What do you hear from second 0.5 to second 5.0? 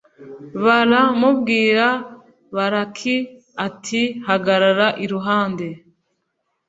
Bal mu abwira balaki ati hagarara